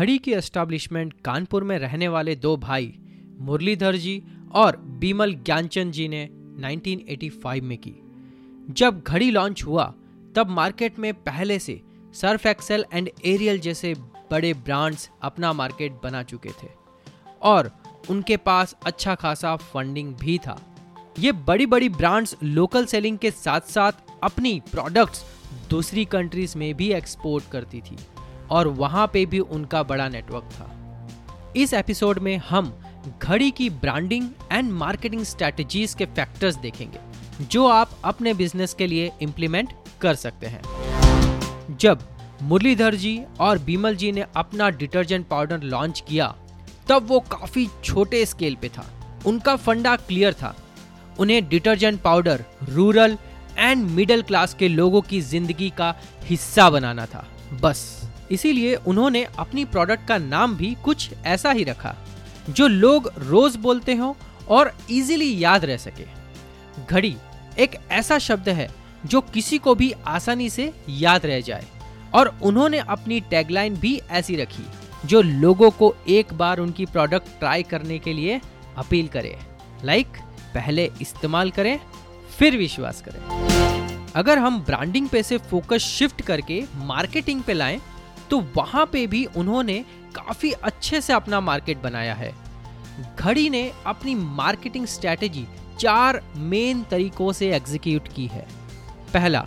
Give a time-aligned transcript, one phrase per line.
[0.00, 2.98] घड़ी की एस्टैब्लिशमेंट कानपुर में रहने वाले दो भाई,
[3.38, 6.28] मुरलीधर जी और बीमल ज्ञानचंद जी ने
[6.60, 7.92] 1985 में की।
[8.70, 9.84] जब घड़ी लॉन्च हुआ,
[10.36, 11.80] तब मार्केट में पहले से
[12.14, 13.94] सर्फ एक्सेल एंड एरियल जैसे
[14.30, 16.68] बड़े ब्रांड्स अपना मार्केट बना चुके थे
[17.42, 17.70] और
[18.10, 20.60] उनके पास अच्छा खासा फंडिंग भी था।
[21.18, 23.92] ये बड़ी बड़ी ब्रांड्स लोकल सेलिंग के साथ साथ
[24.22, 25.24] अपनी प्रोडक्ट्स
[25.70, 27.96] दूसरी कंट्रीज़ में भी एक्सपोर्ट करती थी।
[28.50, 30.70] और वहाँ पे भी उनका बड़ा नेटवर्क था।
[31.56, 32.72] इस एपिसोड में हम
[33.22, 36.98] घड़ी की ब्रांडिंग एंड मार्केटिंग स्ट्रेटजीज के फैक्टर्स देखेंगे,
[37.42, 42.02] जो आप अपने बिज़नेस के लिए इम्प्लीमेंट कर सकते हैं। जब
[42.42, 46.34] मुरलीधर जी और बीमल जी ने अपना डिटर्जेंट पाउडर लॉन्च किया,
[46.88, 48.86] तब वो काफ़ी छोटे स्केल पे था।
[49.26, 50.54] उनका फंडा क्लियर था।
[51.18, 53.16] उन्हें detergent powder rural
[53.58, 57.26] and middle class के लोगों की ज़िंदगी का हिस्सा बनाना था।
[57.62, 61.94] बस। इसीलिए उन्होंने अपनी प्रोडक्ट का नाम भी कुछ ऐसा ही रखा,
[62.50, 64.16] जो लोग रोज बोलते हो
[64.48, 66.04] और इजीली याद रह सके।
[66.86, 67.16] घड़ी
[67.58, 68.68] एक ऐसा शब्द है
[69.04, 71.66] जो किसी को भी आसानी से याद रह जाए,
[72.14, 74.64] और उन्होंने अपनी टैगलाइन भी ऐसी रखी,
[75.06, 78.40] जो लोगों को एक बार उनकी प्रोडक्ट ट्राई करने के लिए
[78.76, 79.36] अपील करे।
[79.84, 80.16] लाइक
[80.54, 81.78] पहले इस्तेमाल करें,
[82.38, 83.20] फिर विश्वास करें।
[84.16, 87.80] अगर हम ब्रांडिंग पे से फोकस शिफ्ट करके मार्केटिंग पे लाएँ
[88.30, 89.78] तो वहाँ पे भी उन्होंने
[90.14, 92.32] काफ़ी अच्छे से अपना मार्केट बनाया है।
[93.16, 95.46] घड़ी ने अपनी मार्केटिंग स्ट्रेटेजी
[95.78, 98.46] चार मेन तरीकों से एग्जीक्यूट की है।
[99.14, 99.44] पहला,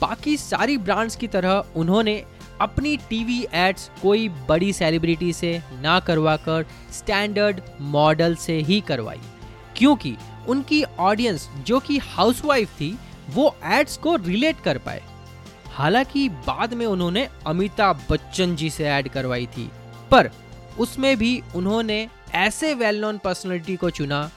[0.00, 2.22] बाकी सारी ब्रांड्स की तरह उन्होंने
[2.60, 9.20] अपनी टीवी एड्स कोई बड़ी सेलिब्रिटी से ना करवाकर स्टैंडर्ड मॉडल से ही करवाई,
[9.76, 10.16] क्योंकि
[10.48, 12.96] उनकी ऑडियंस जो कि हाउसवाइफ थी,
[13.30, 15.02] वो एड्स को रिलेट कर पाए।
[15.74, 19.70] हालाँकि बाद में उन्होंने अमिताभ बच्चन जी से ऐड करवाई थी,
[20.10, 20.30] पर
[20.78, 24.30] उसमें भी उन्होंने ऐसे वेल नोन पर्सनैलिटी को चुना,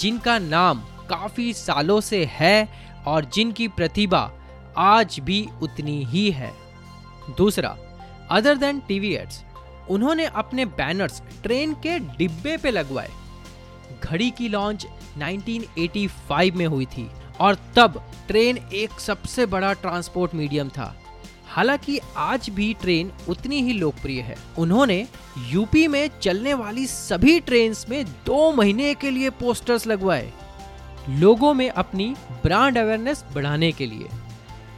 [0.00, 2.68] जिनका नाम काफ़ी सालों से है
[3.06, 4.30] और जिनकी प्रतिभा
[4.76, 6.52] आज भी उतनी ही है।
[7.36, 7.76] दूसरा
[8.30, 9.42] अदर देन टीवी एड्स
[9.90, 13.10] उन्होंने अपने बैनर्स ट्रेन के डिब्बे पे लगवाए।
[14.04, 14.86] घड़ी की लॉन्च
[15.18, 17.10] 1985 में हुई थी
[17.44, 20.94] और तब ट्रेन एक सबसे बड़ा ट्रांसपोर्ट मीडियम था।
[21.46, 25.06] हालाँकि आज भी ट्रेन उतनी ही लोकप्रिय है। उन्होंने
[25.50, 30.32] यूपी में चलने वाली सभी ट्रेन में दो महीने के लिए पोस्टर्स लगवाए,
[31.10, 34.08] लोगों में अपनी ब्रांड अवेयरनेस बढ़ाने के लिए।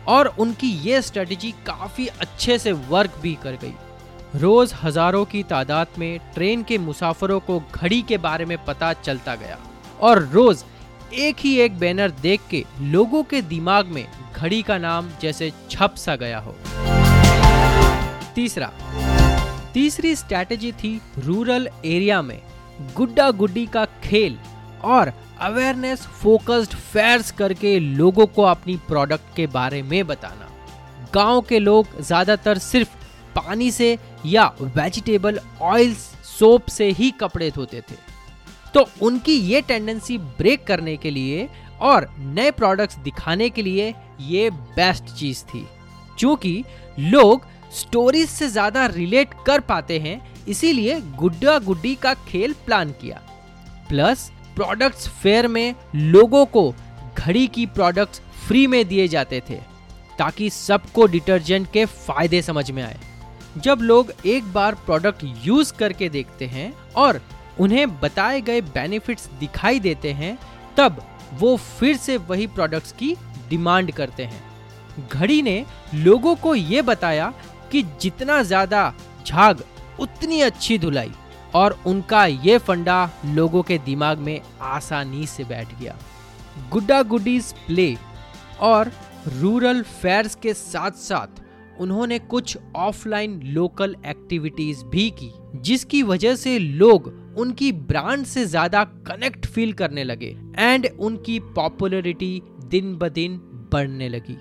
[0.09, 3.75] और उनकी ये स्ट्रेटजी काफ़ी अच्छे से वर्क भी कर गई।
[4.35, 9.35] रोज हज़ारों की तादाद में ट्रेन के मुसाफरों को घड़ी के बारे में पता चलता
[9.35, 9.59] गया
[10.01, 10.65] और रोज
[11.15, 15.95] एक ही एक बैनर देख के लोगों के दिमाग में घड़ी का नाम जैसे छप
[15.97, 16.55] सा गया हो।
[18.35, 18.71] तीसरा,
[19.75, 22.41] तीसरी स्ट्रैटेजी थी रूरल एरिया में
[22.97, 24.39] गुड्डा गुड्डी का खेल
[24.85, 30.49] और अवेयरनेस फोकस्ड फेयर्स करके लोगों को अपनी प्रोडक्ट के बारे में बताना।
[31.15, 32.97] गाँव के लोग ज़्यादातर सिर्फ़
[33.37, 33.97] पानी से
[34.27, 37.97] या वेजिटेबल ऑयल्स सोप से ही कपड़े धोते थे।
[38.75, 41.49] तो उनकी ये टेंडेंसी ब्रेक करने के लिए
[41.81, 45.67] और नए प्रोडक्ट्स दिखाने के लिए ये बेस्ट चीज़ थी।
[46.19, 46.63] क्योंकि
[46.99, 53.21] लोग स्टोरीज से ज़्यादा रिलेट कर पाते हैं, इसीलिए गुड्डा गुड्डी का खेल प्लान किया।
[53.89, 56.75] प्लस प्रोडक्ट्स फेयर में लोगों को
[57.19, 59.57] घड़ी की प्रोडक्ट्स फ्री में दिए जाते थे,
[60.19, 62.99] ताकि सबको डिटर्जेंट के फ़ायदे समझ में आए।
[63.57, 67.21] जब लोग एक बार प्रोडक्ट यूज़ करके देखते हैं और
[67.61, 70.39] उन्हें बताए गए बेनिफिट्स दिखाई देते हैं,
[70.77, 71.03] तब
[71.35, 73.15] वो फिर से वही प्रोडक्ट्स की
[73.51, 75.65] डिमांड करते हैं। घड़ी ने
[75.95, 77.33] लोगों को ये बताया
[77.73, 78.93] कि जितना ज़्यादा
[79.27, 79.63] झाग,
[80.01, 81.11] उतनी अच्छी धुलाई,
[81.55, 85.97] और उनका ये फंडा लोगों के दिमाग में आसानी से बैठ गया।
[86.71, 87.97] गुड्डा गुडीज प्ले
[88.61, 88.93] और
[89.31, 91.43] रूरल फेयर्स के साथ साथ
[91.81, 98.83] उन्होंने कुछ ऑफलाइन लोकल एक्टिविटीज़ भी की, जिसकी वजह से लोग उनकी ब्रांड से ज़्यादा
[99.07, 103.37] कनेक्ट फील करने लगे एंड उनकी पॉपुलैरिटी दिन ब दिन
[103.73, 104.37] बढ़ने लगी।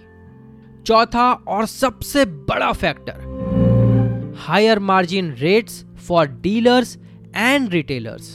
[0.84, 6.98] चौथा और सबसे बड़ा factor higher margin rates for dealers
[7.36, 8.28] and retailers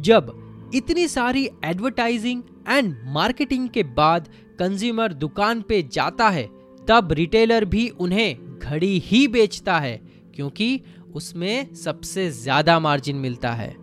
[0.00, 0.32] जब
[0.74, 6.48] इतनी सारी एडवर्टाइजिंग एंड मार्केटिंग के बाद कंज्यूमर दुकान पे जाता है,
[6.88, 10.00] तब रिटेलर भी उन्हें घड़ी ही बेचता है,
[10.34, 10.80] क्योंकि
[11.14, 13.74] उसमें सबसे ज़्यादा मार्जिन मिलता है।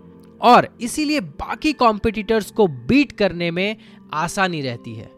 [0.41, 3.75] और इसीलिए बाकी कॉम्पिटिटर्स को बीट करने में
[4.13, 5.09] आसानी रहती है।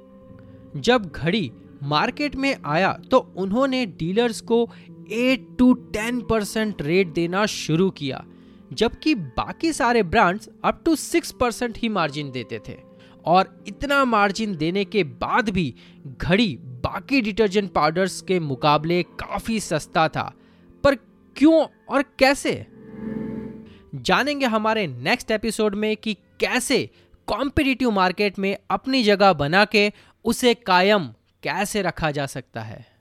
[0.78, 1.52] जब घड़ी
[1.84, 4.64] मार्केट में आया तो उन्होंने डीलर्स को
[5.14, 8.24] 8 टू 10 परसेंट रेट देना शुरू किया,
[8.72, 12.78] जबकि बाकी सारे ब्रांड्स अप टू 6 परसेंट ही मार्जिन देते थे।
[13.26, 15.74] और इतना मार्जिन देने के बाद भी
[16.08, 20.32] घड़ी बाकी डिटर्जेंट पाउडर्स के मुकाबले काफ़ी सस्ता था,
[20.84, 20.96] पर
[21.38, 22.68] क्यों और कैसे?
[23.96, 26.90] जानेंगे हमारे नेक्स्ट एपिसोड में कि कैसे
[27.28, 29.94] कॉम्पिटिटिव मार्केट में अपनी जगह बना के
[30.26, 31.08] उसे कायम
[31.44, 32.97] कैसे रखा जा सकता है।